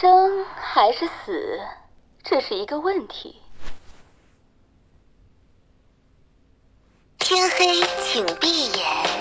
[0.00, 1.58] 生还是死，
[2.22, 3.42] 这是一个问题。
[7.18, 9.17] 天黑，请闭眼。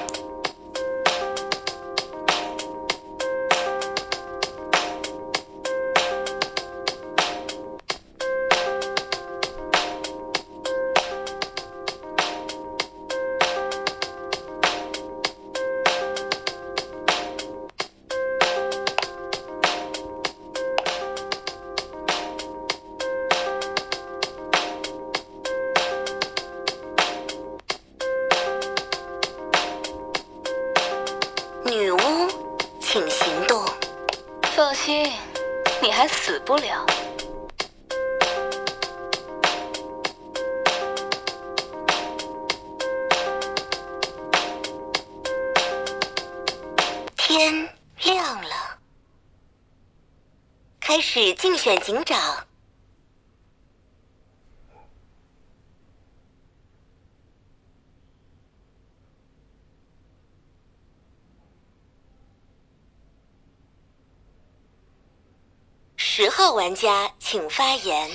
[66.20, 68.10] 十号玩家请发言。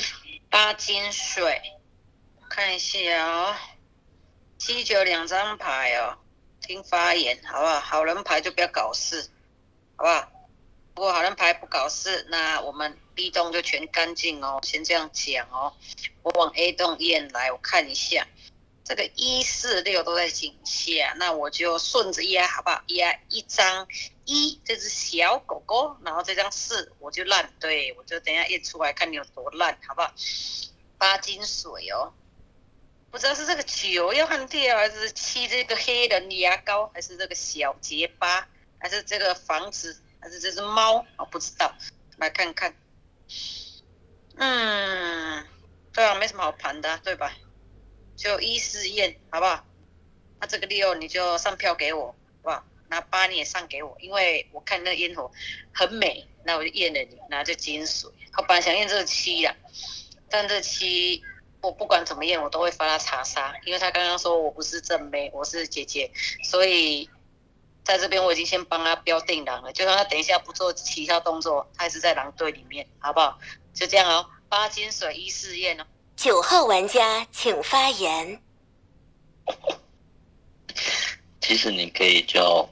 [0.51, 1.63] 八金水，
[2.51, 3.55] 看一下哦，
[4.59, 6.19] 七九两张牌哦，
[6.61, 7.79] 听发言好不好？
[7.79, 9.31] 好人牌就不要搞事，
[9.95, 10.29] 好不好？
[10.97, 14.59] 如果好人牌不搞事，那我们 B 栋就全干净哦。
[14.65, 15.73] 先这样讲哦，
[16.25, 18.27] 我往 A 栋验来，我看一下，
[18.85, 22.83] 这个一四六都在井下，那我就顺着压，好不好？
[22.89, 23.87] 压一张
[24.25, 30.13] 一，这只小狗狗，然后这张四我就烂，对我就等下验出来，看你有多烂，好不好？
[30.99, 32.13] 八金水哦，
[33.11, 41.25] 不知道是这个九要换掉，还是七这个黑人牙膏，还是这个小结巴，还是这个房子，还是这只猫啊？
[41.27, 41.73] 不知道，
[42.17, 42.77] 来看看。
[44.37, 45.47] 嗯，
[45.93, 47.33] 对啊，没什么好盘的、对吧？
[48.23, 49.65] 就一四验，好不好？
[50.39, 52.65] 那这个六你就上票给我，好不好？
[52.89, 55.29] 那八你也上给我，因为我看那烟火
[55.75, 58.09] 很美，那我就验了你，那就金水。
[58.37, 59.53] 我本来想验这个七啦，
[60.31, 61.21] 但这七
[61.61, 66.09] 我不管怎么验，我都会发他查杀，因为他刚刚说我不是正妹，我是姐姐，
[66.45, 67.11] 所以
[67.83, 73.41] 在这边我已经先帮他标定狼了，就算他等一下不做其他动作，他还是在狼队里面，好不好？
[73.75, 75.85] 就这样哦，八金水一试验哦。
[76.23, 78.41] 九号玩家请发言。
[81.41, 82.69] 其实你可以叫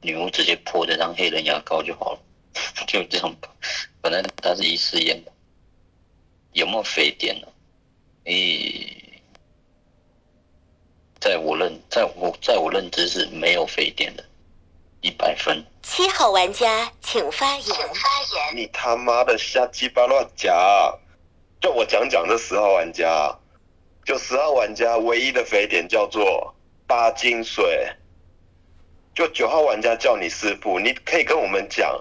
[0.00, 2.20] 女巫直接破这张黑人牙膏就好了，
[2.86, 3.48] 就这样吧。
[4.00, 5.32] 本来它是一试验的，
[6.52, 7.48] 有没有肥点呢？
[8.26, 9.20] 诶，
[11.20, 14.24] 在我认，在我在我认知是没有肥点的，
[15.00, 15.64] 一百分。
[15.82, 17.76] 七号玩家请发言。
[18.54, 20.54] 你他妈的瞎鸡巴乱讲！
[21.60, 23.36] 就我讲讲这十号玩家，
[24.04, 26.54] 就十号玩家唯一的肥点叫做
[26.86, 27.88] 八金水。
[29.14, 31.98] 就九号玩家叫你师傅，你可以跟我们讲，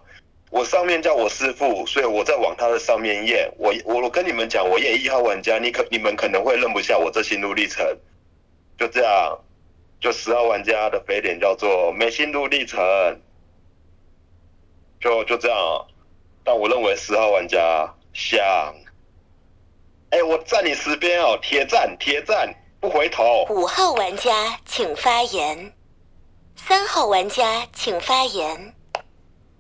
[0.52, 3.50] 我上面叫我师傅，所以我在往他的上面验。
[3.58, 7.86] 我我跟你们讲，我验一号玩家，你可你们可能会认不下我这心路历程。
[8.78, 9.40] 就这样，
[10.02, 12.82] 就十号玩家的肥点叫做没心路历程。
[15.00, 15.88] 就就这样，
[16.44, 18.76] 但我认为十号玩家像，
[20.36, 23.46] 我站你十边哦，铁站铁站，不回头。
[23.50, 25.72] 五号玩家请发言。
[26.58, 28.74] 三号玩家请发言。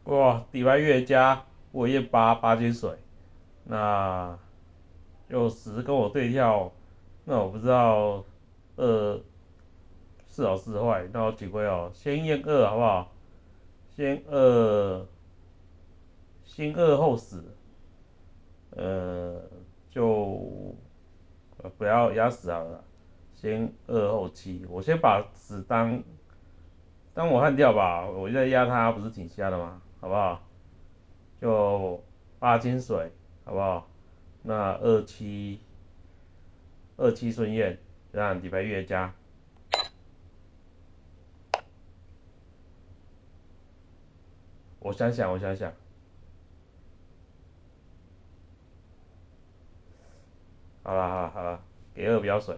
[0.03, 2.91] 哇，底牌越加我验八八金水，
[3.63, 4.37] 那
[5.29, 6.69] 有十跟我对跳，
[7.23, 8.25] 那我不知道
[8.75, 9.21] 二
[10.27, 13.13] 是好是坏，那我几回哦，先验二好不好？
[13.95, 15.05] 先二，
[16.43, 17.55] 先二后死，
[18.71, 19.41] 呃，
[19.95, 20.75] 就
[21.55, 22.83] 呃不要压死好了，
[23.33, 26.03] 先二后七，我先把死当
[27.13, 29.81] 当我悍掉吧，我在压他不是挺瞎的吗？
[30.01, 30.43] 好不好？
[31.39, 32.03] 就
[32.39, 33.09] 八金水，
[33.45, 33.87] 好不好？
[34.43, 35.61] 那二七
[36.97, 37.79] 二七顺验，
[38.11, 39.13] 让底牌越加。
[44.79, 45.71] 我想想，我想想，
[50.87, 51.59] 好了好了好了，
[51.95, 52.55] 给二标水。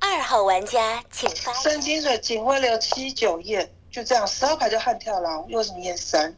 [0.00, 1.62] 二号玩家请发言。
[1.62, 6.34] 三金水警徽流七九验，就这样，十号牌就悍跳狼，为什么验三？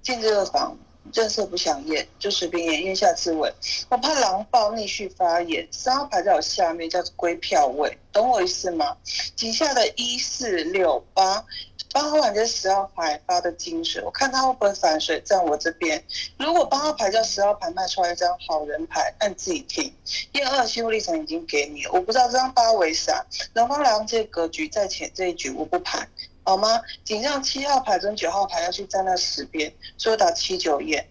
[0.00, 0.74] 进这个房，
[1.12, 3.52] 正色不想验，就随便验，验下自刎。
[3.90, 8.96] 我怕狼暴逆续发言，三号牌在我下面叫做归票位，懂我意思吗？
[9.36, 11.44] 底下的一四六八，
[11.92, 16.02] 八号玩家十号牌发的金水，我看他会不会反水在我这边。
[16.38, 19.92] 如果八号牌叫十号牌卖出来一张好人牌，按自己听。
[20.32, 23.26] 验二心路历程已经给你，我不知道这张八为啥。
[23.54, 26.08] 南方两界格局在前这一局我不盘，
[26.44, 26.80] 好吗？
[27.02, 31.04] 警上七号牌跟九号牌要去站在十边，所以打七九验。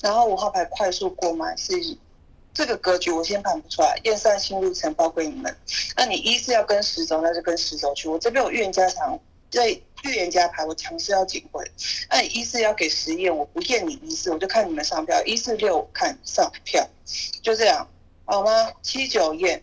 [0.00, 1.72] 然后五号牌快速过满是
[2.54, 3.98] 这个格局，我先盘不出来。
[4.04, 5.54] 验三心路程包给你们。
[5.96, 8.08] 那你一是要跟十走，那就跟十走去。
[8.08, 9.18] 我这边有预言加长。
[9.52, 11.64] 对预言家牌，我强势要警徽。
[12.08, 15.22] 那你一四要给实验，我不验你一四，我就看你们上票。
[15.24, 16.86] 一四六看上票，
[17.42, 17.86] 就这样，
[18.24, 18.70] 好吗？
[18.82, 19.62] 七九验，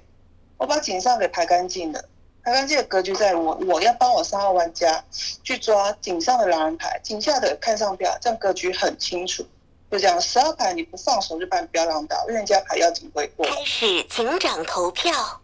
[0.58, 2.04] 我把井上给排干净了，
[2.44, 5.04] 排干净的格局在我，我要帮我三号玩家
[5.44, 9.46] 去抓井上的狼人牌，井下的看上票，这样格局很清楚。
[9.90, 13.46] 就这样，十二牌你不放手就把你不要让到，预言家牌要警徽过。
[13.46, 15.42] 开始警长投票。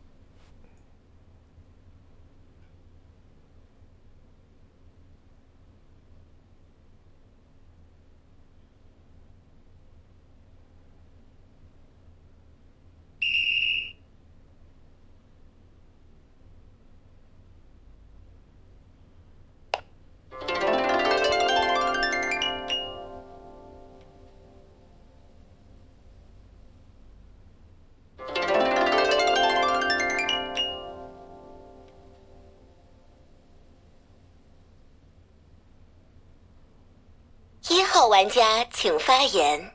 [38.14, 39.72] 玩家请发言。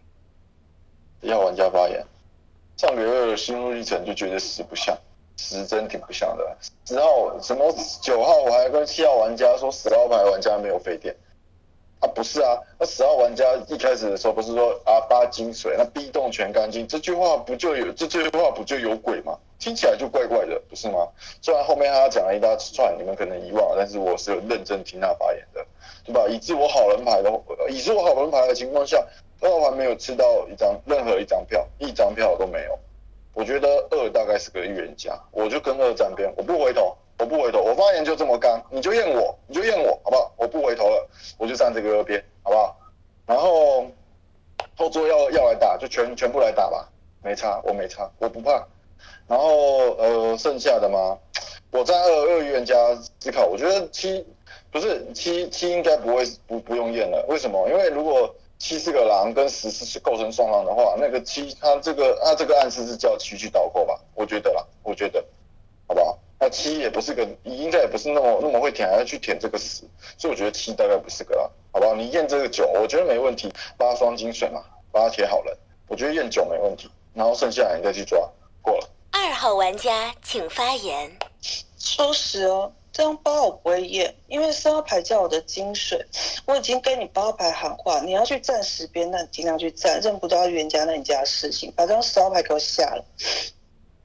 [1.22, 2.06] 一号玩家发言。
[2.76, 4.96] 上个月的心路历程就觉得十不像，
[5.36, 6.56] 十真挺不像的。
[6.84, 11.12] 十号什么九号我还跟七号玩家说十号牌玩家没有费电。
[12.14, 19.38] 不是啊，那十号玩家一开始的时候不是说啊八金水，那 B 动全干净，这句话不就有这句话不就有鬼吗？
[19.58, 21.08] 听起来就怪怪的，不是吗？
[21.42, 25.64] 虽然后面他讲了一大串，你们可能遗忘，但是我是有认真听他发言的。
[26.04, 26.26] 对吧？
[26.26, 27.30] 以致我好人牌的，
[27.68, 29.04] 以致我好人牌的情况下，
[29.42, 32.78] 二号牌没有吃到一张任何一张票，一张票都没有。
[33.34, 40.32] 我觉得二大概是个预言家，我就跟二站边，我不回头，我不回头，我发言就这么干，你就验我，你就验我，好不好？
[40.36, 42.76] 我不回头了，我就站这个二边，好不好？
[43.26, 43.86] 然后
[44.76, 46.88] 后桌要要来打，就全全部来打吧，
[47.22, 48.66] 没差，我没差，我不怕。
[49.26, 51.18] 然后呃，剩下的嘛，
[51.70, 52.74] 我在二二预言家
[53.20, 54.26] 思考，我觉得七。
[54.70, 57.66] 不是七七应该不会不不用验了，为什么？
[57.70, 63.98] 因为如果七是个狼跟十是构成双狼的话，那个七他这个他这个暗示是叫七去倒钩吧？
[64.14, 65.24] 我觉得啦，我觉得，
[65.86, 66.18] 好不好？
[66.40, 69.82] 那七也不是个，应该也不是那么那么会舔，还要去舔这个十，
[70.16, 71.94] 所以我觉得七大概不是个啦，好不好？
[71.94, 74.62] 你验这个九，我觉得没问题，八双金水嘛，
[74.92, 75.58] 把它铁好了，
[75.88, 78.20] 我觉得验九没问题，然后剩下你再去抓，
[78.62, 78.88] 过了。
[79.10, 81.10] 二号玩家请发言。
[81.78, 82.72] 说实哦。
[82.90, 86.04] 这张八我不会验，因为三号牌叫我的金水，
[86.46, 93.04] 我已经跟你八号牌喊话，你要去站十边，那你尽量去站，认不到冤家那你家的事情，把这张十号牌给我下了。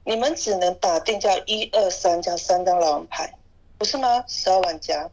[0.04, 3.34] 你们只能打定叫一二三加三张狼人牌，
[3.78, 4.24] 不是吗？
[4.28, 5.10] 十号玩家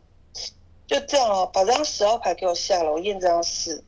[0.86, 3.84] 就这样哦，把这张十号牌给我下了，我验这张四。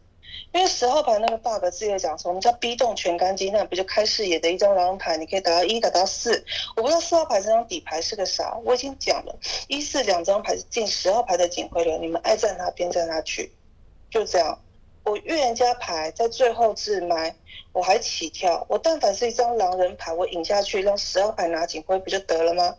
[0.51, 6.45] 因为十号牌那个 bug 字也讲说，我们叫 B 动全干净，那不就开视野的一张狼人牌，你可以打到一，打到四。
[6.75, 9.35] 我不知道四号牌这张底牌是个啥，我已经讲了，
[9.67, 13.51] 一四两张牌是进十号牌的警徽流，你们爱站哪边站哪去，
[14.11, 14.59] 就这样。
[15.03, 17.35] 我预言家牌在最后自埋，
[17.71, 22.75] 我还起跳，我但凡是一张狼人牌，我引下去让十号牌拿警徽不就得了吗？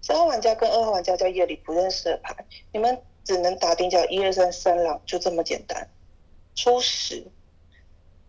[0.00, 2.34] 三号玩家跟二号玩家叫夜里不认识的牌，
[2.72, 5.88] 你们只能打定叫一二三三狼，就这么简单。
[6.54, 7.26] 初始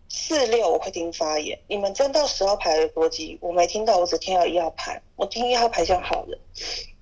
[0.08, 6.38] 四六我会听发言，你们站到十号牌的逻辑我没听到，我只听到一号牌，我听一号牌像好人。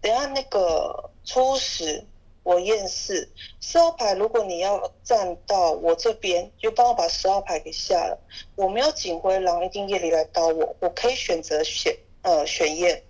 [0.00, 2.05] 等下那个初始
[2.42, 3.30] 我验四
[3.61, 8.18] 四号牌，如果你要站到我这边，就帮我把十号牌给下了。
[8.56, 13.02] 我没有警徽狼，一定夜里来刀我，我可以选择选呃选验，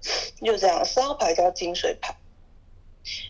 [0.42, 0.84] 就这样。
[0.84, 2.14] 三号牌叫金水牌，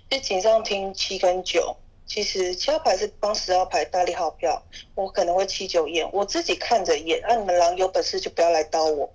[0.09, 1.76] 就警上听七跟九。
[2.07, 4.61] 其实七号牌是帮十号牌大力号票，
[4.97, 7.21] 我可能会七九验，我自己看着验。
[7.23, 9.09] 那你们狼有本事就不要来刀我，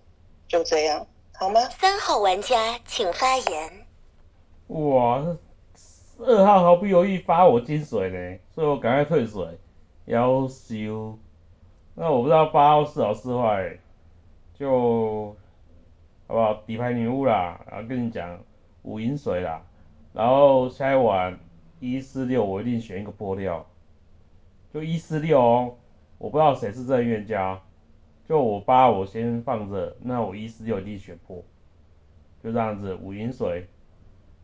[0.47, 1.67] 就这样，好吗？
[1.81, 3.85] 三号玩家请发言。
[4.67, 5.35] 哇，
[6.17, 9.57] 二号毫不犹豫发我金水呢，所以我赶快退水，
[10.05, 11.17] 要修。
[11.93, 13.79] 那我不知道八号是好是坏，
[14.53, 15.35] 就
[16.27, 16.53] 好不好？
[16.65, 18.39] 底牌女巫啦，然后跟你讲
[18.83, 19.61] 五银水啦，
[20.13, 21.39] 然后下一晚。
[21.81, 23.63] 一四六，我一定选一个破掉，
[24.73, 25.75] 就一四六哦。
[26.17, 27.61] 我不知道谁是这预言家，
[28.27, 31.43] 就我八我先放着，那我一四六一定选破，
[32.41, 32.95] 就这样子。
[32.95, 33.67] 五银水，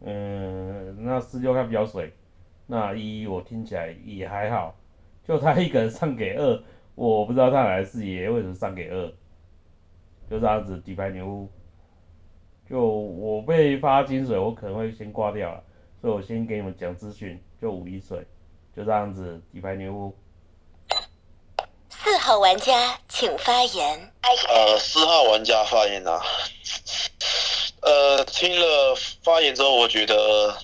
[0.04, 2.12] 嗯，那四六看比较水，
[2.66, 4.76] 那一我听起来也还好，
[5.28, 6.64] 就他一个人上给二，
[6.96, 9.14] 我不知道他哪来视野，为什么上给二？
[10.30, 11.50] 就这样子底牌牛屋，
[12.70, 15.64] 就我被发金水，我可能会先挂掉了，
[16.00, 18.26] 所以我先给你们讲资讯，就五一水，
[18.76, 20.16] 就这样子底牌牛屋。
[21.90, 24.12] 四号玩家请发言。
[24.24, 26.20] 呃，四号玩家发言啊，
[27.82, 30.56] 呃，听了发言之后，我觉得，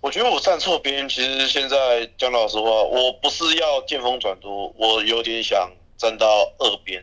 [0.00, 1.08] 我觉得我站错边。
[1.08, 7.02] 其实现在讲老实话，我不是要见风转舵，我有点想站到二边、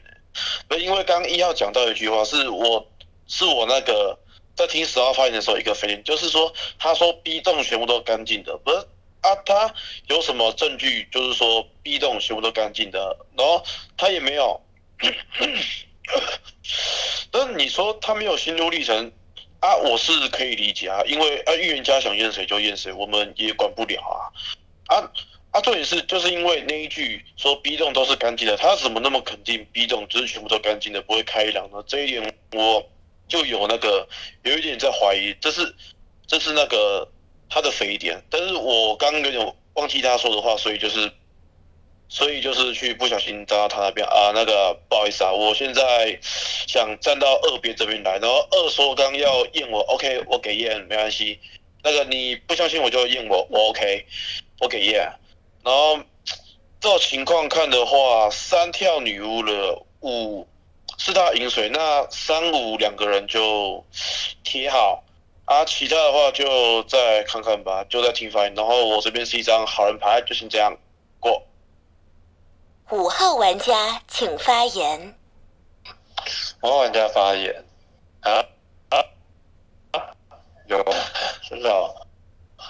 [0.69, 0.77] 欸。
[0.77, 2.87] 因为刚一号讲到一句话，是我
[3.27, 4.17] 是我那个
[4.55, 8.77] 在听十号发言的时候一个飞言，就是说他说 B 栋全部都干净的，不是
[9.21, 9.35] 啊？
[9.45, 9.73] 他
[10.07, 11.07] 有什么证据？
[11.11, 13.63] 就是说 B 栋全部都干净的，然后
[13.97, 14.61] 他也没有。
[17.31, 19.11] 但你说他没有心路历程
[19.61, 25.11] 啊，我是可以理解啊，因为啊预言家想验谁就验谁，我们也管不了啊啊
[25.51, 25.61] 啊！
[25.61, 31.83] 重点是就是因为那一句说 B 栋都是干净的，他怎么那么肯定 B 栋就是全部都干净的，不会开朗呢？
[31.87, 32.89] 这一点我
[33.27, 34.07] 就有那个
[34.43, 35.75] 有一点在怀疑，这是
[36.27, 37.07] 这是那个
[37.49, 41.11] 他的肥点，但是我刚刚有点忘记他说的话，所以就是。
[42.13, 46.19] 所以就是去不小心站到他那边啊，那个不好意思啊，我现在
[46.67, 51.39] 想站到二边这边来，然后二说刚要验我，OK，我给验没关系。
[51.81, 54.05] 那个你不相信我就验我，我 OK，
[54.59, 55.09] 我给验。
[55.63, 56.01] 然后
[56.81, 60.45] 照情况看的话，三跳女巫了，五
[60.97, 63.85] 是他饮水，那三五两个人就
[64.43, 65.01] 贴好
[65.45, 68.53] 啊，其他的话就再看看吧，就在听发言。
[68.53, 70.77] 然后我这边是一张好人牌，就先这样。
[72.91, 75.15] 五号玩家请发言。
[76.61, 77.63] 五号玩家发言
[78.19, 78.43] 啊
[78.89, 78.99] 啊
[79.91, 80.11] 啊！
[80.67, 80.83] 有
[81.49, 81.69] 真的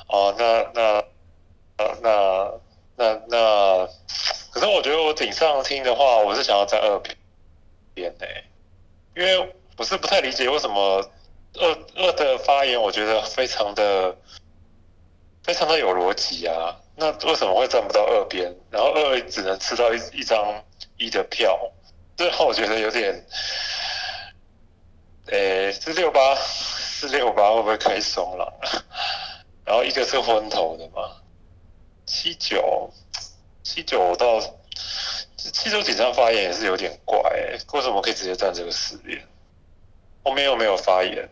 [0.07, 1.03] 哦，那那
[1.77, 2.51] 呃那
[2.95, 3.87] 那那，
[4.51, 7.01] 可是我觉得我顶上听的话，我是想要在二
[7.95, 8.25] 边呢，
[9.15, 11.03] 因为我是不太理解为什么
[11.55, 14.15] 二二的发言，我觉得非常的
[15.43, 16.77] 非常的有逻辑啊。
[17.01, 18.55] 那为什么会站不到二边？
[18.69, 20.63] 然后二只能吃到一一张
[20.97, 21.59] 一的票，
[22.15, 23.25] 这让我觉得有点，
[25.25, 28.53] 诶，四六八四六八会不会开双了？
[29.65, 31.09] 然后一个是昏头的嘛，
[32.05, 32.93] 七九
[33.63, 34.39] 七九到
[35.35, 37.19] 七九紧张发言也是有点怪、
[37.73, 39.27] 为什么可以直接站这个四边？
[40.23, 41.27] 后面又没有发言。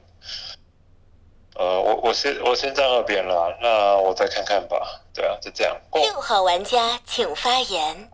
[1.56, 5.02] 呃，我我先我先站二边了，那我再看看吧。
[5.14, 5.76] 对啊，就这样。
[5.94, 8.10] 六号玩家请发言。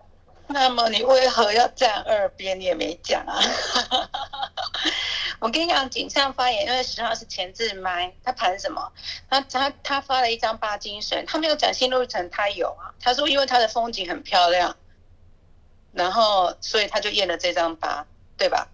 [0.47, 2.59] 那么你为何要站二边？
[2.59, 3.39] 你也没讲啊。
[5.39, 8.91] 我跟你讲，井上发言，因为十号是前置麦，他盘什么？
[9.29, 12.93] 他他他发了一张八金水，他没有讲新路程，他有啊。
[13.01, 14.75] 他说因为他的风景很漂亮，
[15.91, 18.05] 然后所以他就验了这张八，
[18.37, 18.67] 对吧？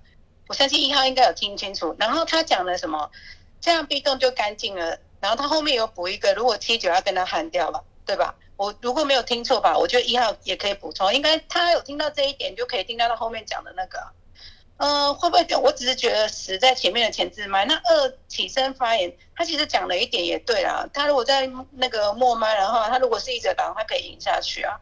[0.48, 1.96] 我相信一号应该有听清楚。
[1.98, 3.10] 然后他讲了什么？
[3.62, 5.00] 这样 B 栋就干净了。
[5.22, 8.36] 然后他后面有补一个，如果七九要跟他喊掉了，对吧？
[8.58, 14.00] 我如果没有听错吧，我觉得一号也可以补充，应该他有听到这一点，就可以听到他后面讲的那个。
[14.77, 15.46] 呃，会不会？
[15.58, 20.89] 我只是觉得十在前面的前置麦，那二起身发言，他其实讲了一点也对啦。
[20.91, 24.80] 他如果在那个末麦，然后他如果是一直挡，他可以赢下去啊。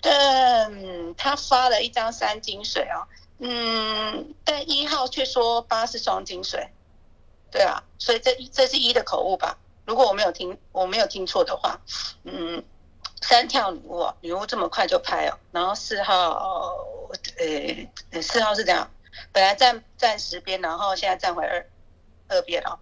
[0.00, 3.04] 但他发了一张三金水啊，
[3.38, 6.66] 嗯，但一号却说八是双金水，
[7.50, 9.58] 对啊，所以这这是一的口误吧？
[9.84, 11.80] 如果我没有听我没有听错的话，
[12.24, 12.62] 嗯，
[13.20, 16.74] 三跳女巫，女巫这么快就拍哦，然后四号，
[18.12, 18.88] 呃，四号是这样，
[19.32, 21.66] 本来站站十边，然后现在站回二
[22.28, 22.78] 二边哦，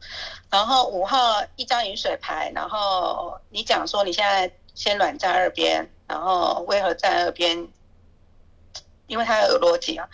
[0.50, 7.68] 然后五号一张饮水牌，然后你讲说你现在先软站二边，然后为何站二边？
[9.06, 10.06] 因为它有逻辑啊，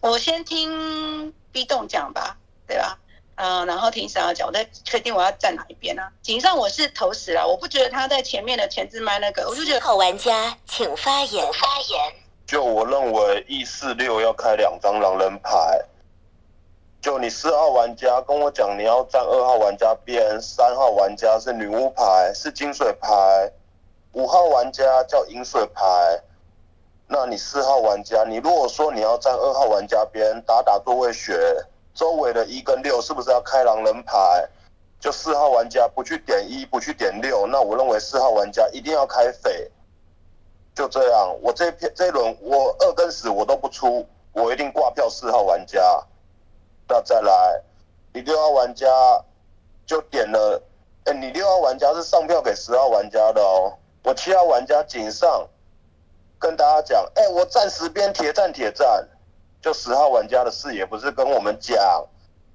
[0.00, 2.36] 我先听 B 栋讲吧，
[2.66, 2.98] 对吧？
[3.42, 6.12] 嗯，然后听十号讲，我再确定我要站哪一边啊？
[6.20, 11.50] 井上我是投死了，我不觉得他在前面的前置麦那个，我就觉得好玩家请发言。
[11.54, 12.14] 发言。
[12.46, 15.80] 就我认为 E 四六要开两张狼人牌。
[17.00, 23.50] 就你四号玩家跟我讲你要站二号玩家边，三号玩家是女巫牌，是金水牌，
[24.12, 25.82] 五号玩家叫银水牌。
[27.08, 31.56] 那你四号玩家，你如果说你要站二号玩家边，打打座位学。
[32.00, 34.48] 周围的一跟六是不是要开狼人牌？
[34.98, 39.70] 就四号玩家不去点一，不去点六，那我认为四号玩家一定要开匪。
[40.74, 45.78] 就这样，我这片这一轮我二跟十我都不出，我一定挂票四号玩家。
[46.88, 47.62] 那再来，
[48.14, 48.86] 你六号玩家
[49.84, 50.58] 就点了
[51.04, 53.76] 哎，你六号玩家是上票给十号玩家的哦。
[54.04, 55.46] 我七号玩家井上
[56.38, 59.06] 跟大家讲，哎，我站十边铁站铁站。
[59.60, 62.06] 就十号玩家的视野不是跟我们讲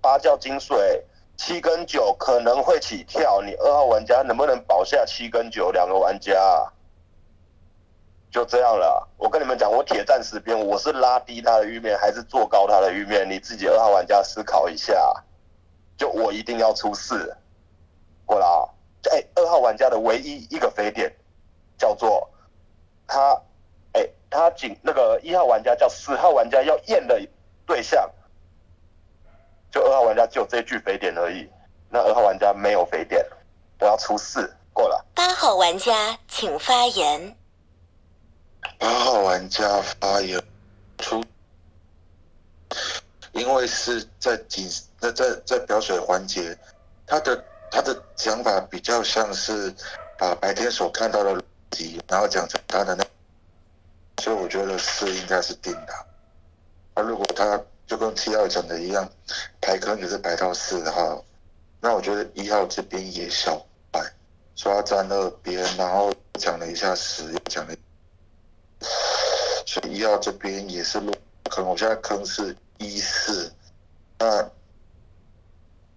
[0.01, 1.03] 八叫金水
[1.37, 6.33] 七跟九可能会起跳，你二号玩家能不能保下七跟九两个玩家？
[8.31, 9.07] 就这样了。
[9.17, 13.29] 我跟你们讲，我铁站十边，我是拉低他的玉面还是做高他的玉面？
[13.29, 15.23] 你自己二号玩家思考一下。
[15.97, 17.37] 就我一定要出四
[18.25, 18.67] 过来啊！
[19.11, 21.15] 哎，二号玩家的唯一一个飞点
[21.77, 22.29] 叫做
[23.07, 23.41] 他。
[24.81, 27.19] 那个一号玩家叫十号玩家要验的
[27.65, 28.09] 对象，
[29.71, 31.49] 就二号玩家只有这句肥点而已。
[31.89, 33.25] 那二号玩家没有肥点，
[33.79, 35.05] 我要出四过了。
[35.13, 37.35] 八号玩家请发言。
[38.79, 40.41] 八号玩家发言
[40.97, 41.23] 出，
[43.31, 44.67] 因为是在警
[44.99, 46.57] 那在在表水环节，
[47.05, 49.73] 他的他的讲法比较像是
[50.17, 53.05] 把白天所看到的逻辑，然后讲成他的那。
[54.21, 55.93] 所以我觉得四应该是定的。
[56.95, 59.07] 那如果他就跟七号讲的一样，
[59.61, 61.23] 排坑也是排到四号，
[61.81, 64.01] 那我觉得一号这边也小白，
[64.55, 67.75] 说他站二边，然后讲了一下十，又讲了，
[69.65, 71.13] 所以一号这边也是落
[71.51, 71.65] 坑。
[71.65, 73.53] 我现在坑是一四，
[74.17, 74.49] 那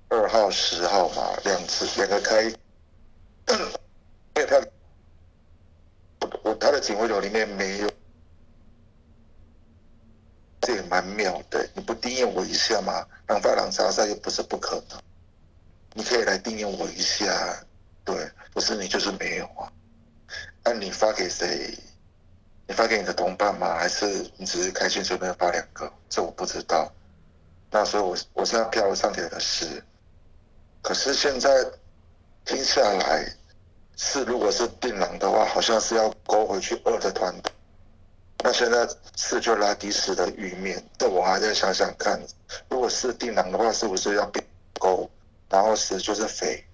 [0.09, 2.57] 二号十号嘛，两次两个开，因
[4.35, 4.61] 为他
[6.43, 7.88] 我他的警徽流里面没有。
[10.61, 13.07] 这也蛮妙的，你不订阅我一下吗？
[13.27, 15.01] 让发廊查杀又不是不可能，
[15.95, 17.65] 你可以来订阅我一下，
[18.05, 19.71] 对，不是你就是没有啊。
[20.65, 21.79] 那你发给谁？
[22.67, 23.77] 你发给你的同伴吗？
[23.77, 25.91] 还是你只是开心随便发两个？
[26.09, 26.93] 这我不知道。
[27.71, 29.83] 那所以，我我现在票上贴的是，
[30.83, 31.51] 可是现在
[32.45, 33.27] 听下来，
[33.97, 37.53] 是如果是定狼的话，好像是要勾回去二的团队。
[38.45, 42.21] 那现在四就拉低十的玉面，但我还在想想看，
[42.69, 44.45] 如果是定狼的话，是不是要变
[44.79, 45.11] 勾，
[45.49, 46.65] 然后十就是肥？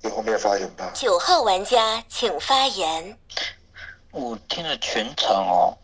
[0.00, 0.90] 你后面发言吧。
[0.94, 3.18] 九号玩家请发言。
[4.10, 5.76] 我听了全场哦，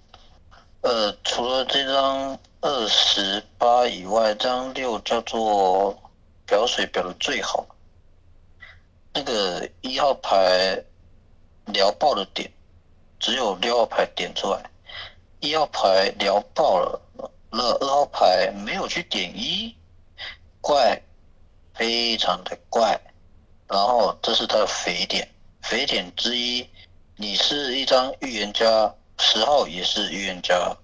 [0.81, 6.00] 呃，除了这张二十八以外，这张六叫做
[6.46, 7.66] 表水表的最好，
[9.12, 10.83] 那个一号牌
[11.66, 12.50] 聊爆的点。
[13.20, 14.62] 只有六号牌点出来，
[15.40, 17.00] 一号牌聊爆了，
[17.50, 19.76] 那二号牌没有去点一，
[20.62, 20.98] 怪，
[21.74, 22.98] 非常的怪。
[23.68, 25.28] 然后这是他的肥点，
[25.61, 26.66] 肥点之一，
[27.16, 30.74] 你是一张预言家，十号也是预言家，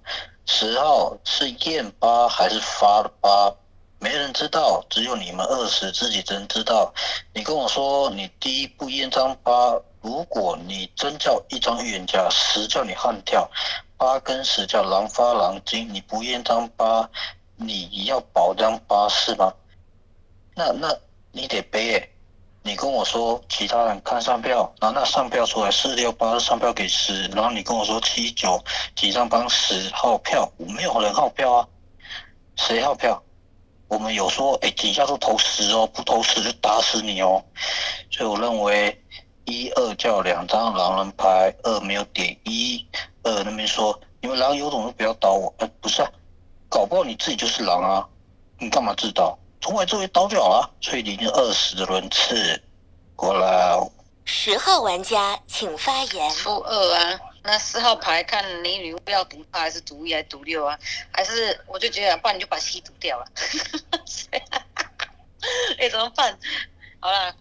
[0.45, 3.51] 十号是验八还是发了八，
[3.99, 6.93] 没人知道，只有你们二十自己真知道。
[7.33, 9.81] 你跟我说你第一步验张八。
[10.07, 13.51] 如果你真叫一张预言家，十叫你悍跳，
[13.97, 17.11] 八跟十叫狼发狼精，你不验张八，
[17.57, 19.53] 你要保张八是吗？
[20.55, 20.97] 那那
[21.33, 22.11] 你得背诶，
[22.63, 28.63] 你跟我说其他人看上票，然后那上票出来四六八上票给十，然后你跟我说七九
[28.95, 31.69] 几张帮十号票，我没有人号票啊，
[32.55, 33.21] 谁号票？
[33.89, 37.45] 我们有说哎，底下都投十哦，不投十就打死你哦，
[38.13, 39.03] 所以我认为。
[39.47, 42.85] 一二叫两张狼人牌，二没有点一，
[43.23, 46.11] 二那边说你们狼有种就不要刀我，哎不是，啊，
[46.69, 48.07] 搞不好你自己就是狼啊，
[48.59, 49.39] 你干嘛自刀？
[49.61, 52.63] 从来作为刀就好了，所以已经二十的轮次
[53.15, 53.79] 过来。
[54.25, 56.31] 十号玩家请发言。
[56.31, 60.77] 负二啊，那四号牌看你女巫要毒他还是毒一还是毒六啊？
[61.13, 63.27] 还是我就觉得，不然你就把七毒掉了。
[65.79, 66.37] 哎怎么办？
[66.99, 67.33] 好了。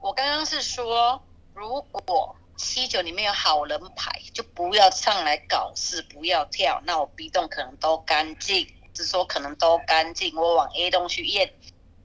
[0.00, 1.22] 我刚刚是说，
[1.54, 6.80] 如果七九里面有好人牌，就不要上来搞事，不要跳。
[6.84, 10.34] 那我 B 栋可能都干净，是说可能都干净。
[10.34, 11.52] 我往 A 栋去验，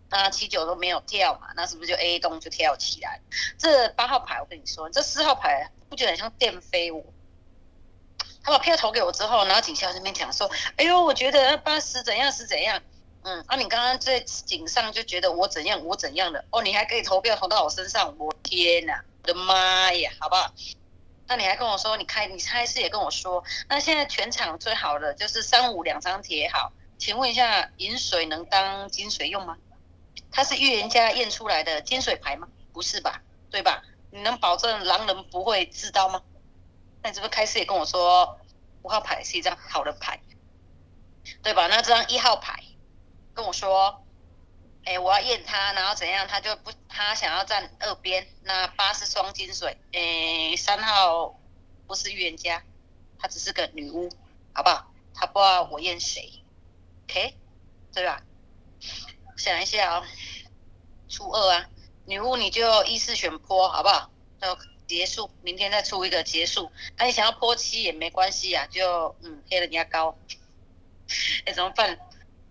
[0.10, 3.22] 那七九都没有跳嘛，那是不是就 A 栋就跳起来？
[3.58, 7.02] 这八号牌，我跟你说，这四号牌不觉得很像电飞我？
[8.44, 12.82] 他把票投给我之后，然后警校那边讲说，哎呦，我觉得八十怎样是怎样。
[13.28, 20.54] 嗯，啊，你刚刚在井上就觉得我怎样我怎样的哦，你还可以投票投到我身上，我天哪，我的妈呀，好不好？
[21.28, 29.58] 那你还跟我说，你开你开始也跟我说，那现在全场最好的就是三五两张铁好，请问一下，银水能当金水用吗？
[30.32, 32.48] 它是预言家验出来的金水牌吗？
[32.74, 33.82] 不是吧，对吧？
[34.12, 36.22] 你能保证狼人不会自刀吗？
[37.02, 38.38] 那你是不是开始也跟我说，
[38.84, 40.20] 五号牌是一张好的牌，
[41.42, 41.66] 对吧？
[41.66, 42.62] 那这张一号牌。
[43.36, 44.02] 跟我说，
[44.86, 48.26] 哎，我要验他，然后怎样，他就不，他想要站二边。
[48.44, 51.38] 那八是双金水，哎，三号
[51.86, 52.64] 不是预言家，
[53.20, 54.10] 他只是个女巫，
[54.54, 54.92] 好不好？
[55.14, 56.44] 他不知道我验谁
[57.04, 57.36] ，OK，
[57.94, 58.22] 对吧？
[59.38, 60.06] 想一下哦，
[61.10, 61.70] 初二啊，
[62.06, 64.10] 女巫你就依次选坡，好不好？
[64.42, 66.72] 就结束，明天再出一个结束。
[66.98, 70.18] 那你想要坡七也没关系啊，就嗯黑人家高，
[71.46, 71.98] 哎怎么办？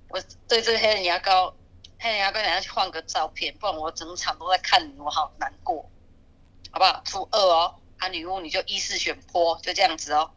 [0.08, 1.54] 我对这个黑人牙膏。
[1.98, 5.88] 黑人牙膏，等下去换个照片，不然我整场都在看你，我好难过，
[6.70, 7.00] 好不好？
[7.04, 10.30] 初二哦，啊女巫你就依次选坡，就这样子哦。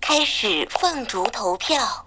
[0.00, 2.06] 开始放逐投票。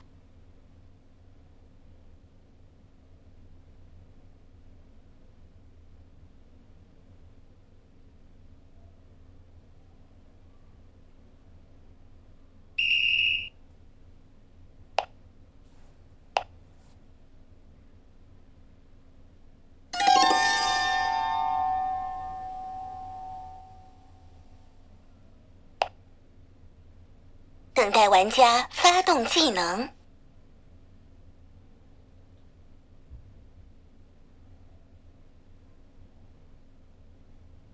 [27.86, 29.92] 等待玩家发动技能，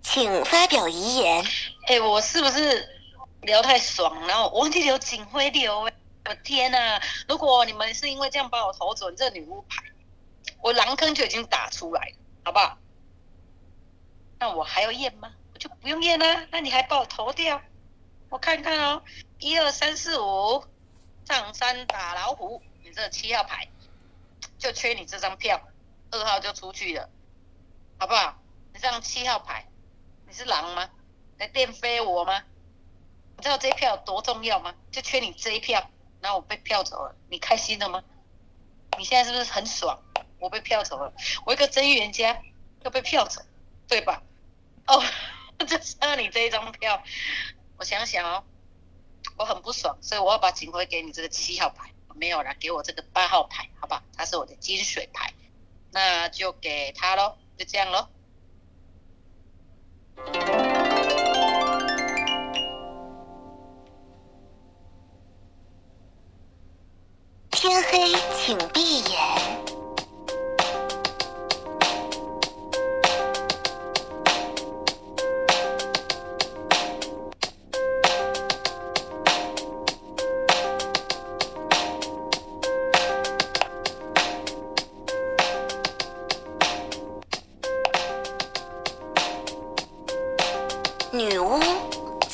[0.01, 1.45] 请发表遗言。
[1.87, 2.85] 哎，我是不是
[3.43, 5.87] 聊太爽，然后我忘记留警徽流？
[5.87, 5.93] 哎，
[6.25, 7.01] 我天哪！
[7.29, 9.81] 如果你们是因为这样把我投走，这女巫牌，
[10.61, 12.77] 我狼坑就已经打出来了，好不好？
[14.39, 15.31] 那我还要验吗？
[15.53, 16.45] 我就不用验啦。
[16.51, 17.61] 那你还把我投掉？
[18.27, 19.01] 我看看哦。
[19.41, 20.63] 一二三四五，
[21.25, 22.61] 上山打老虎。
[22.83, 23.67] 你这七号牌
[24.59, 25.59] 就缺你这张票，
[26.11, 27.09] 二号就出去了，
[27.97, 28.37] 好不好？
[28.71, 29.67] 你这张七号牌，
[30.27, 30.87] 你是狼吗？
[31.39, 32.43] 来电飞我吗？
[33.35, 34.75] 你知道这一票有多重要吗？
[34.91, 35.89] 就缺你这一票，
[36.21, 38.03] 然后我被票走了，你开心了吗？
[38.99, 39.99] 你现在是不是很爽？
[40.37, 41.11] 我被票走了，
[41.47, 42.39] 我一个真预言家
[42.83, 43.41] 又被票走，
[43.87, 44.21] 对吧？
[44.85, 45.03] 哦，
[45.65, 47.01] 就差你这一张票，
[47.77, 48.43] 我想想哦。
[49.37, 54.03] 我很不爽，所以我要把警徽给你这个七号牌，没有了，给我这个八号牌，好吧？
[54.15, 55.33] 它是我的金水牌，
[55.91, 58.07] 那就给他喽，就这样喽。
[67.51, 69.70] 天黑，请闭眼。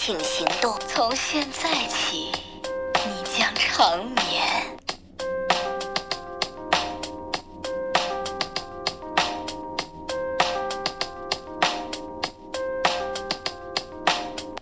[0.07, 0.73] 请行动。
[0.87, 2.31] 从现在起，
[3.05, 4.77] 你将长眠。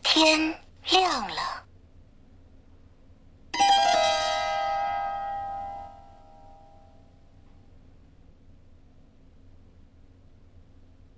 [0.01, 1.63] 天亮了。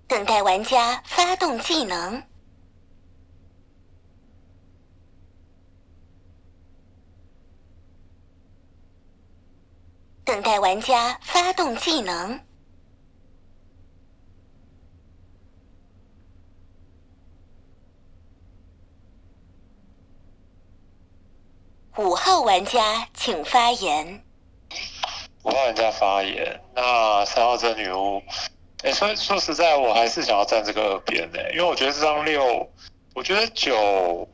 [0.06, 2.22] 等待玩家发动技能。
[10.24, 12.40] 等玩家发动技能。
[21.96, 24.24] 五号玩家请发言。
[25.42, 26.60] 五号玩家发言。
[26.74, 28.22] 那三号这女巫，
[28.82, 32.70] 哎，说说实在，我还是想要站这个二边的，因为我觉得这张六，
[33.14, 34.28] 我觉得九，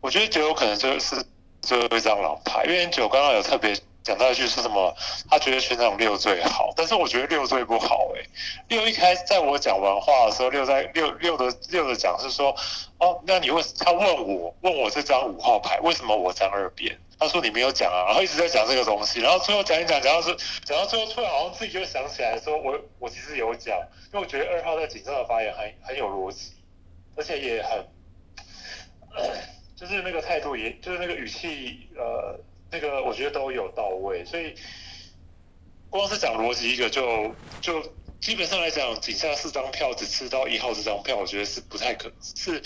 [0.00, 1.24] 我觉得九有可能就是
[1.62, 3.74] 最后一张老牌，因为九刚刚有特别。
[4.10, 4.92] 讲到一句是什么？
[5.30, 8.26] 他觉得全场六最好，但是我觉得六最不好哎。
[8.66, 12.52] 六一开始在我讲完话的时候，六在六六的六的讲是说，
[12.98, 16.98] 哦，那你问他问我问我这张五号牌为什么我站二边？
[17.20, 23.78] 他说你没有讲啊，然后一直在讲这个东西，然后最后讲一讲讲到是讲到最后突然好像自己就想起来说，我我其实有讲，
[24.12, 26.54] 因为我觉得二号在谨慎的发言很很有逻辑，
[27.14, 27.86] 而且也很，
[29.78, 32.40] 就是那个态度也就是那个语气呃。
[32.72, 34.54] 那个我觉得都有到位，所以
[35.88, 37.82] 光是讲逻辑一个就就
[38.20, 42.62] 基本上来讲，仅下四张票只吃到一号这张票，我觉得是不太可是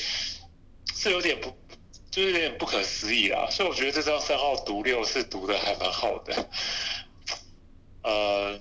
[0.94, 1.56] 是有点不
[2.10, 3.48] 就是有点不可思议啦。
[3.50, 6.48] 所以我觉得这张三号读六是读的还蛮好的，
[8.02, 8.60] 呃，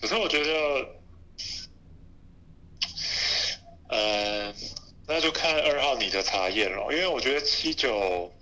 [0.00, 0.88] 可是我觉得，
[3.88, 4.54] 呃，
[5.06, 8.32] 那就看二号你的查验了，因为我觉得七九。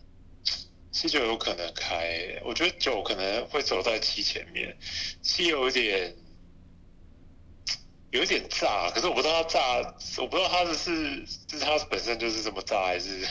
[0.93, 4.77] 七九有可能开，我觉得九可能会走在七前面，
[5.23, 6.15] 七有点
[8.11, 13.27] 有一点炸，可是我不知道他炸，我不知道他是是是他本身就是这么炸，还是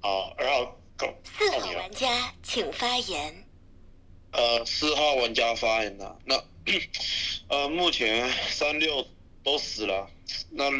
[0.00, 1.90] 好二号够四号玩。
[1.90, 3.44] 家请发言。
[4.32, 6.18] 呃，四号玩家发言了。
[6.26, 6.42] 那
[7.48, 9.06] 呃，目前三六
[9.42, 10.10] 都死了，
[10.50, 10.70] 那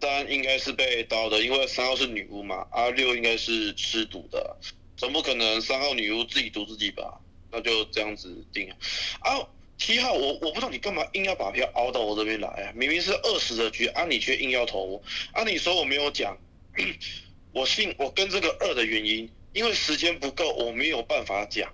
[0.00, 4.56] 三应该是被刀的，因为三号是女巫嘛，啊六应该是吃毒的，
[5.00, 7.18] 怎么可能三号女巫自己毒自己吧？
[7.50, 9.48] 那就这样子定啊。
[9.78, 12.72] 七号，我我不知道你干嘛硬要把票凹到我这边来啊！
[12.76, 16.36] 明明是二十的局，啊，你却硬要投我，啊，你说我没有讲，
[17.52, 21.72] 我信我跟这个二的原因，因为时间不够，我没有办法讲。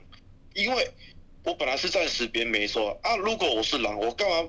[0.55, 0.89] 因为
[1.43, 4.49] 我本来是暂时别没说啊，如果我是狼，我干嘛？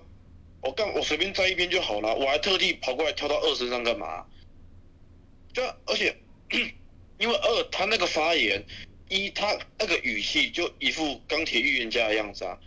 [0.61, 4.23] 我干我随便在一边就好了，我还特地跑过来跳到二身上干嘛？
[5.51, 6.15] 就而且
[7.17, 8.63] 因为二他那个发言，
[9.09, 12.57] 一他那个语气就一副钢铁预言家的样子啊。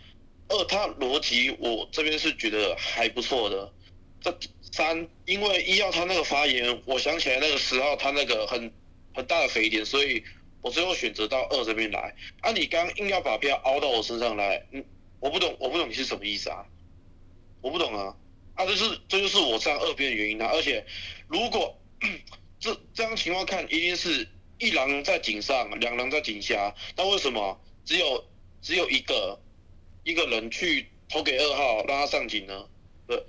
[0.49, 3.71] 二他逻辑我这边是觉得还不错的。
[4.19, 4.37] 这
[4.71, 8.71] 三因为一号他那个发言，我想起来那个十号他那个很
[9.13, 10.23] 很大的肥点，所以
[10.61, 12.13] 我最后选择到二这边来。
[12.41, 14.83] 啊，你刚硬要把票凹到我身上来，嗯，
[15.19, 16.65] 我不懂，我不懂你是什么意思啊？
[17.61, 18.15] 我不懂啊，
[18.55, 20.49] 啊，这是这就是我站二边的原因啊。
[20.53, 20.85] 而且
[21.27, 21.79] 如果
[22.59, 24.27] 这这样情况看，一定是
[24.61, 28.23] 一狼在井上，两狼在井下，那为什么只有
[28.61, 29.39] 只有一个
[30.03, 32.69] 一个人去投给二号让他上井呢？
[33.07, 33.25] 对，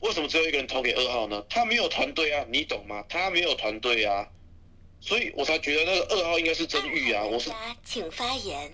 [0.00, 1.44] 为什么只有一个人投给二号呢？
[1.50, 3.04] 他没有团队啊，你懂吗？
[3.10, 4.26] 他没有团队啊，
[5.00, 8.72] 所以我才觉得那个二号应该是真玉啊，我是家请发言。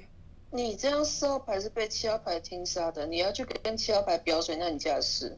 [0.52, 5.36] 你这样四号牌是被七号牌听杀的，你要去跟七号牌表水，那你家的事。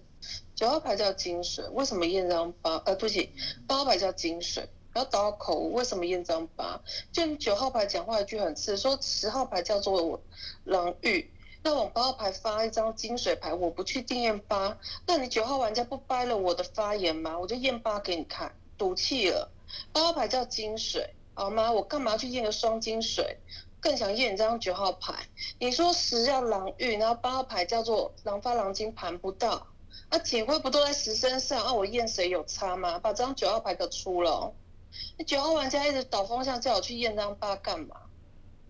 [0.54, 2.76] 九号牌叫金水，为什么验张八？
[2.84, 3.30] 呃，对不起，
[3.66, 6.80] 八号牌叫金水，不要倒口，为什么验张八？
[7.12, 10.22] 就你九号牌讲话一句很刺，说十号牌叫做
[10.64, 11.30] 狼玉，
[11.62, 17.38] 那往八号牌发一张金水牌，我不去定验八，那你九号玩家不掰了我的发言吗？
[17.38, 19.52] 我就验八给你看，赌气了。
[19.92, 21.70] 八号牌叫金水，好吗？
[21.70, 23.36] 我干嘛去验个双金水？
[23.78, 25.12] 更想验你这张九号牌。
[25.58, 29.66] 你说十要狼玉，然后八号牌叫做狼发狼金盘不到，
[30.08, 31.62] 啊警徽不都在十身上？
[31.62, 32.98] 啊我验谁有差吗？
[32.98, 34.54] 把这张九号牌给出了、
[35.18, 37.96] 你九号玩家一直倒方向叫我去验这张八干嘛？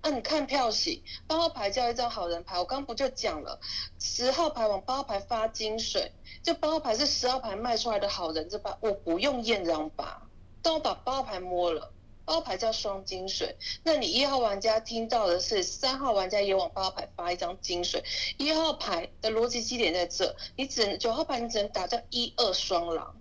[0.02, 3.58] 那、你看票型，八号牌叫一张好人牌，我刚不就讲了，
[3.98, 6.12] 十号牌往八号牌发金水，
[6.42, 10.22] 这八号牌是十号牌卖出来的好人，这八我不用验这张八，
[10.62, 11.92] 但我把八号牌摸了。
[12.24, 18.02] 八号牌叫双金水，那你一号玩家听到的是三号玩家也往八号牌发一张金水，
[18.36, 23.16] 一号牌的逻辑基点在这，你只能九号牌你只能打叫一二双狼，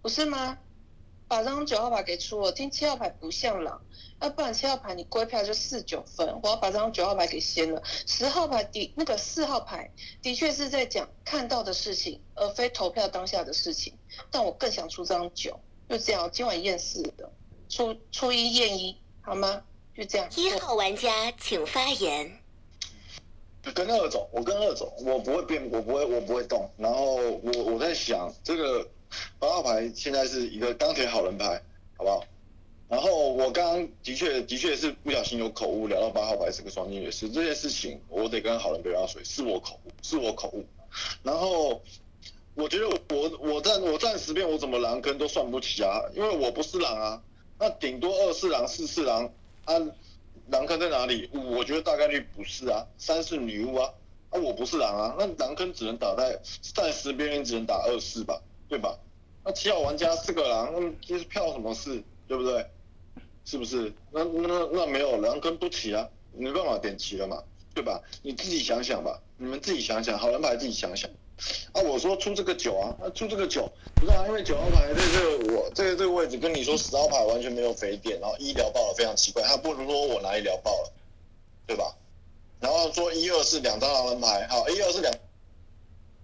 [0.00, 0.56] 不是吗？
[1.28, 3.80] 把这张九号牌给出了，听七号牌不像狼，
[4.20, 7.82] 要不然七号牌你归票就四九分，我要把这张九号牌给掀了。
[7.84, 9.90] 十号牌的那个四号牌
[10.22, 13.92] 的确是在讲看到的事情，而非投票当下的事情，
[14.30, 15.58] 但我更想出这张九，
[15.88, 17.32] 就这样，今晚验四的。
[17.68, 19.62] 初初一验一，好吗？
[19.96, 20.28] 就这样。
[20.36, 22.38] 一号玩家请发言。
[23.74, 26.70] 跟二总，我跟二总，我不会变，我不会，我不会动。
[26.76, 28.88] 然后我我在想，这个
[29.38, 31.62] 八号牌现在是一个钢铁好人牌，
[31.96, 32.24] 好不好？
[32.88, 40.64] 然后我刚刚的确的确是不小心有口误，聊到八号牌是个双金爵士这件事情，我得跟好人对下水，是我口误，是我口误。
[41.24, 41.82] 然后
[42.54, 47.22] 我觉得我我站我站十遍，我怎么狼坑都算不起啊，因为我不是狼啊。
[47.58, 49.30] 那顶多二四狼、四四狼
[49.64, 49.74] 啊，
[50.50, 51.28] 狼坑在哪里？
[51.32, 53.92] 我觉得大概率不是啊，三是女巫啊，
[54.30, 56.38] 啊我不是狼啊，那狼坑只能打在
[56.74, 58.98] 暂时边缘，只能打二四吧，对吧？
[59.44, 62.66] 那七号玩家四个狼，那这是票什么事，对不对？
[63.44, 63.92] 是不是？
[64.10, 68.02] 那那那没有狼跟不齐啊，没办法点齐了嘛，对吧？
[68.22, 71.08] 你自己想想吧，你们自己想想，好人牌自己想想。
[71.72, 80.92] 啊，我说出这个九啊，啊出这个九，不是啊，因为九号牌在这个我这个这个位置跟你说十号牌完全没有肥点，然后一聊爆了非常奇怪，他不如说我哪里聊爆了，
[81.66, 81.94] 对吧？
[82.58, 85.12] 然后说一二是两张狼人牌，好，一二是两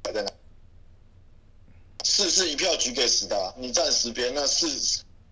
[0.03, 0.33] 牌在哪？
[2.05, 4.69] 四是一票举给十的，你站十边，那四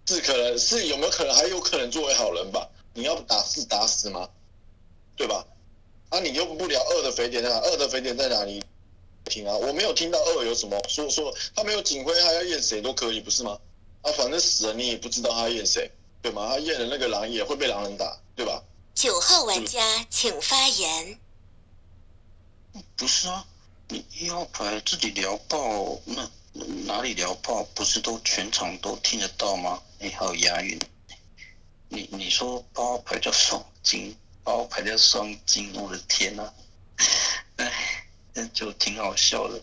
[0.06, 2.68] 四可能是有没有可能还有可能作为好人吧？
[2.94, 4.28] 你要打四打死吗？
[5.16, 5.46] 对吧？
[6.10, 7.58] 啊，你又不聊二的肥点在哪？
[7.58, 8.62] 二的肥点在哪里？
[9.26, 13.58] 听啊，我没有听到二有什么说说他没有警徽，他要验谁都可以，不是吗？
[14.02, 15.90] 啊，反正死了你也不知道他验谁，
[16.22, 16.48] 对吗？
[16.48, 18.62] 他验了那个狼也会被狼人打，对吧？
[18.94, 21.20] 九号玩家请发言。
[22.96, 23.44] 不是啊，
[23.88, 27.62] 你一号牌自己聊爆，那哪里聊爆？
[27.74, 29.80] 不是都全场都听得到吗？
[30.00, 30.78] 哎，好押韵。
[31.88, 36.54] 你你说八号牌叫双金，八号牌叫双金，我的天呐、啊！
[37.56, 37.72] 哎，
[38.34, 39.60] 那就挺好笑的。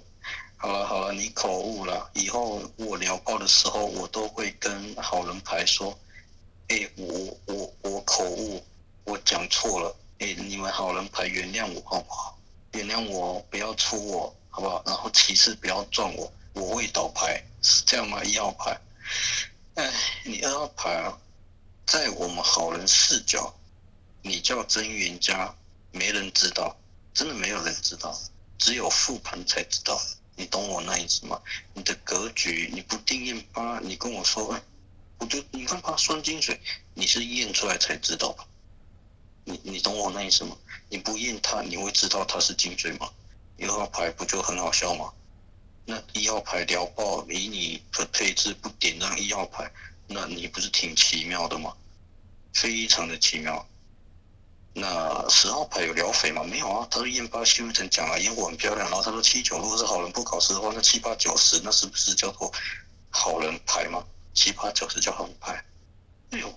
[0.55, 2.09] 好了好了，你口误了。
[2.13, 5.97] 以后我聊爆的时候，我都会跟好人牌说，
[6.69, 8.63] 哎、我我我口误，
[9.03, 12.37] 我讲错了，哎、你们好人牌原谅我好不好？
[12.73, 14.83] 原谅我，不要出我，好不好？
[14.85, 18.23] 然后骑士不要撞我，我会倒牌，是这样吗？
[18.23, 18.79] 一号牌，
[19.75, 19.93] 哎，
[20.23, 21.17] 你二号牌啊，
[21.85, 23.53] 在我们好人视角，
[24.23, 25.55] 你叫真预言家，
[25.91, 26.75] 没人知道，
[27.13, 28.19] 真的没有人知道，
[28.57, 30.01] 只有复盘才知道。
[30.35, 31.41] 你懂我那意思吗？
[31.73, 34.61] 你的格局，你不定验八，你跟我说，哎，
[35.17, 36.59] 我就你看八双金水，
[36.93, 38.45] 你是验出来才知道吧？
[39.45, 40.55] 你你懂我那意思吗？
[40.89, 43.09] 你不验它，你会知道它是金水吗？
[43.57, 45.11] 一号牌不就很好笑吗？
[45.89, 49.71] 那一号牌聊爆，以你的配置不点让一号牌，
[50.05, 51.73] 那你不是挺奇妙的吗？
[52.53, 53.65] 非常的奇妙。
[54.73, 56.43] 那十号牌有聊匪吗？
[56.43, 62.51] 没有啊，他说验八修成讲了烟火很漂亮，然后他说七九如果是好人不考试的话，那七八九十那是不是叫做
[63.09, 64.05] 好人牌吗？
[64.33, 65.63] 七八九十叫好人牌？
[66.31, 66.53] 哎呦，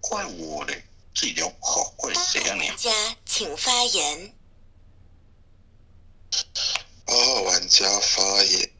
[0.00, 0.82] 怪我嘞，
[1.14, 2.70] 自己聊不好，怪谁啊你？
[2.78, 2.90] 家
[3.26, 4.32] 请发言。
[7.04, 7.14] 八
[7.72, 8.70] 加发言。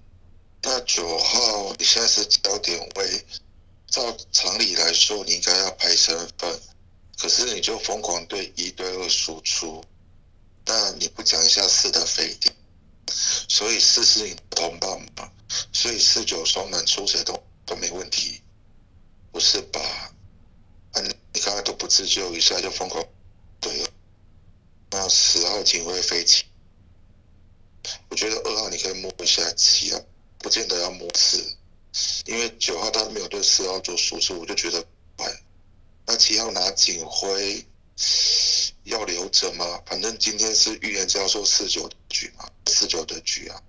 [0.62, 3.24] 那九号，你现在是焦点位，
[3.88, 6.60] 照常理来说，你应该要排身份，
[7.18, 9.82] 可是你就疯狂对一对二输出，
[10.66, 12.54] 那你不讲一下四的飞点，
[13.48, 15.32] 所以四是你的同伴嘛，
[15.72, 18.40] 所以四九双男出谁都都没问题，
[19.32, 19.80] 不是吧？
[20.92, 23.02] 啊，你你刚才都不自救一下就疯狂
[23.58, 23.88] 对二，
[24.90, 26.44] 那十号警卫飞起。
[28.08, 30.00] 我觉得二号你可以摸一下七号，
[30.38, 31.56] 不见得要摸四，
[32.26, 34.84] 因为九号他没有对四号做输出，我就觉得
[35.16, 35.32] 怪。
[36.06, 37.64] 那七号拿警徽
[38.84, 39.82] 要留着吗？
[39.86, 43.62] 反正今天是预言家说四九的局嘛，四九的局啊。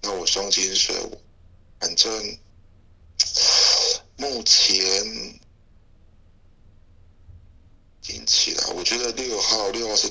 [0.00, 0.94] 那我双金水，
[1.80, 2.38] 反正
[4.16, 5.40] 目前
[8.02, 10.08] 听起来，我觉得六号六号是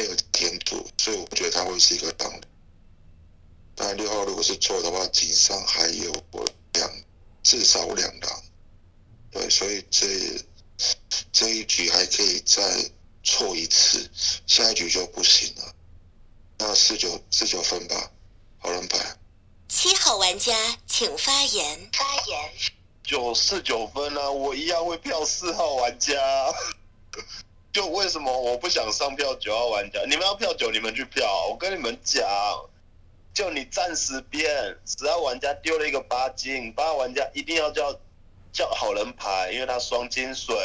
[0.00, 2.48] 没有天土，所以我觉得他会是一个当的。
[3.74, 6.10] 当然，六号如果是错的话，井上还有
[6.72, 6.90] 两，
[7.42, 8.42] 至少两狼。
[9.30, 10.06] 对，所以这
[11.30, 12.90] 这一局还可以再
[13.22, 14.10] 错一次，
[14.46, 15.74] 下一局就不行了。
[16.58, 18.10] 那四九四九分吧，
[18.58, 18.98] 好人牌。
[19.68, 21.90] 七号玩家请发言。
[21.92, 22.52] 发言
[23.04, 26.14] 九四九分啊，我一样会票四号玩家。
[27.72, 30.00] 就为什么我不想上票九号玩家？
[30.02, 31.46] 你们要票九，你们去票。
[31.48, 32.26] 我跟你们讲，
[33.32, 37.96] 就你暂时边十号玩家丢了一个八金，八号玩家一定要叫
[38.52, 40.56] 叫好人牌，因为他双金水。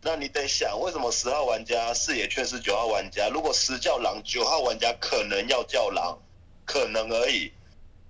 [0.00, 3.28] 那你得想，为什么十号玩家视野却是九号玩家？
[3.28, 6.16] 如果十叫狼，九号玩家可能要叫狼，
[6.64, 7.52] 可能而已。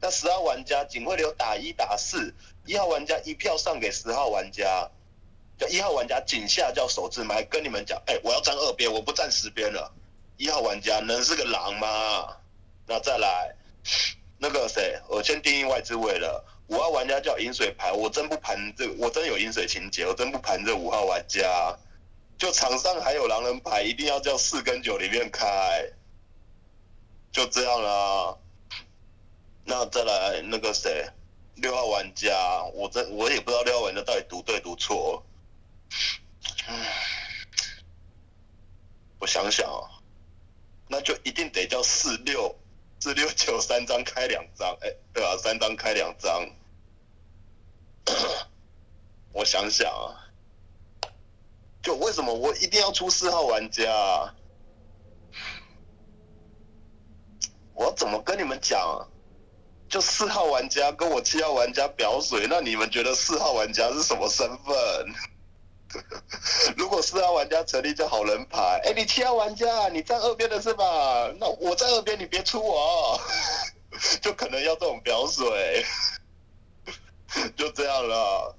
[0.00, 2.34] 那十号玩家警卫流打一打四，
[2.66, 4.90] 一号玩家一票上给十号玩家，
[5.58, 9.92] 就一号玩家井下叫手指埋，跟你们讲，哎、我要站二边，我不站十边了。
[10.36, 12.36] 一号玩家能是个狼吗？
[12.86, 13.54] 那再来，
[14.38, 16.44] 那个谁，我先定义外置位了。
[16.68, 21.76] 五号玩家叫饮水牌，我真不盘这，我真有饮水情节，我真不盘这五号玩家。
[22.38, 25.84] 就场上还有狼人牌，一定要叫四跟九里面开，
[27.32, 28.36] 就这样啦。
[29.64, 31.04] 那再来那个谁，
[31.56, 35.24] 六号玩家，我真我也不知道六号玩家到底读对读错。
[36.66, 36.92] 唉
[39.20, 40.00] 我想想啊，
[40.88, 42.54] 那就一定得叫四六
[43.00, 46.48] 四六九三张开两张，哎、对啊，三张开两张。
[49.32, 50.30] 我想想啊，
[51.82, 54.34] 就为什么我一定要出四号玩家、
[57.74, 59.06] 我怎么跟你们讲啊？
[59.88, 64.74] 就四号玩家跟我七号玩家表水，那你们觉得四号玩家是什么身份？
[66.76, 70.84] 如果四号玩家成立叫好人牌，哎、你七号玩家你站二边的是吧？
[71.40, 73.20] 那我在二边，你别出我，
[74.20, 75.84] 就可能要这种表水，
[77.56, 78.54] 就这样了。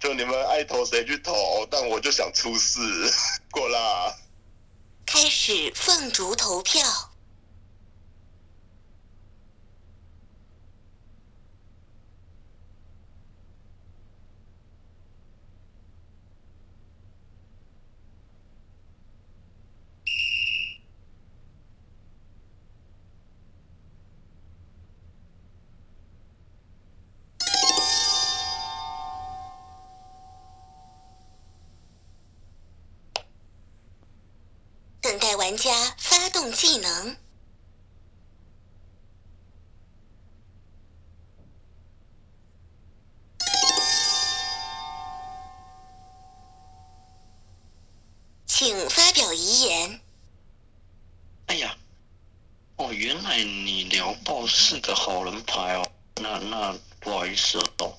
[0.00, 2.80] 就你们爱投谁去投，但我就想出事，
[3.52, 4.12] 过啦。
[5.06, 6.82] 开始凤竹投票。
[35.36, 37.16] 玩家发动技能。
[48.46, 50.00] 请发表遗言。
[51.46, 51.76] 哎呀，
[52.76, 57.98] 哦，原来你聊到是个好人牌哦，那那不好意思哦，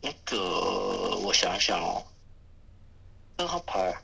[0.00, 2.06] 那个我想想哦，
[3.36, 3.94] 二号牌，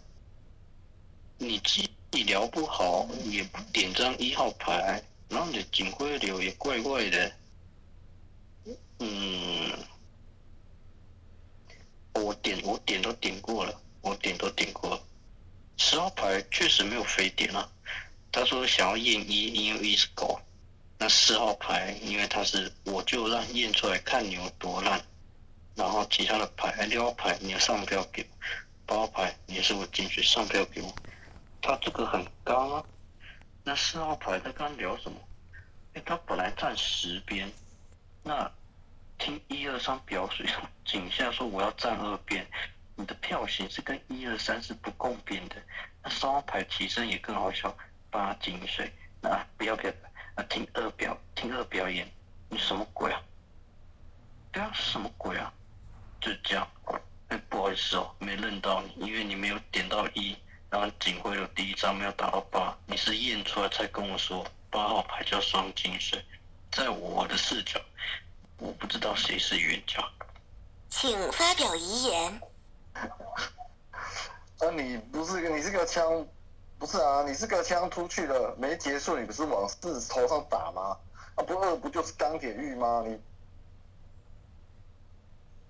[1.39, 1.81] 你自
[2.13, 7.33] 己聊不好，也不点张一号牌，然后你的警徽流也怪怪的，
[8.99, 9.73] 嗯，
[12.15, 15.01] 我点我点都点过了，我点都点过了。
[15.77, 17.71] 十号牌确实没有飞点啊，
[18.33, 20.41] 他说想要验一，因为一是狗。
[20.99, 25.01] 那四号牌，因为他是我就让验出来看你有多烂。
[25.77, 28.29] 然后其他的牌，六号牌你要上票给我，
[28.85, 30.93] 八号牌也是我进去上票给我。
[31.63, 32.85] 他这个很刚啊。
[33.69, 35.19] 那四号牌他刚聊什么？
[35.93, 37.53] 哎，他本来站十边，
[38.23, 38.51] 那
[39.19, 40.47] 听一二三表水
[40.87, 42.47] 井下说我要站二边。
[42.97, 45.57] 你的票型是跟一二三是不共边的，
[46.03, 47.77] 那三号牌提升也更好笑，
[48.11, 48.91] 八井水，
[49.21, 49.93] 那不要不要，
[50.49, 52.11] 听二表听二表演，
[52.49, 53.21] 你什么鬼啊？
[54.51, 55.53] 对啊，什么鬼啊？
[56.23, 56.67] 就这样，
[57.29, 60.35] 哎，不好意思哦，没认到你，因为你没有点到一，
[60.71, 66.23] 然后警徽的第一张没有打到八，你是验出来才跟我说八号牌叫双金水，
[66.71, 67.81] 在我的视角，
[68.59, 70.07] 我不知道谁是冤家。
[70.91, 72.41] 请发表遗言。
[72.95, 76.27] 啊，你不是你是个枪，
[76.79, 80.99] 不是啊，你是个枪出去了没结束，你不是往四头上打吗？
[81.37, 83.03] 啊，不二不就是钢铁玉吗？
[83.07, 83.19] 你，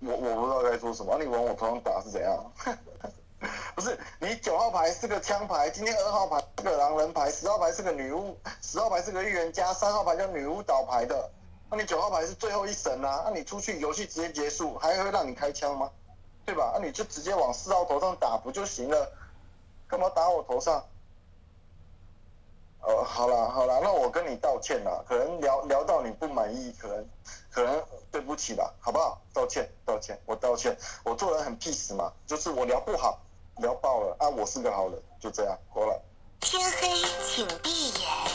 [0.07, 2.51] 我我不知道该说什么，你往我头上打是怎样？
[3.73, 11.29] 不是，你九号牌是个枪牌，今天二号牌是个狼人牌，十号牌是个女巫，十号牌是个预言家，三号牌叫女巫倒牌的，
[11.69, 13.23] 那你九号牌是最后一神啊？
[13.25, 15.89] 那你出去游戏直接结束，还会让你开枪吗？
[16.45, 16.73] 对吧？
[16.75, 19.09] 那你就直接往四号头上打不就行了？
[19.87, 20.83] 干嘛打我头上？
[22.81, 27.05] 哦，好了好了，那我跟你道歉啦，可能聊聊到你不满意，可能
[27.51, 27.81] 可能
[28.11, 29.21] 对不起吧，好不好？
[29.33, 33.19] 道歉道歉，我道歉，我做人很 peace 嘛，就是我聊不好，
[33.59, 36.01] 聊爆了啊，我是个好人，就这样，过了。
[36.39, 36.87] 天黑
[37.27, 38.28] 请闭眼。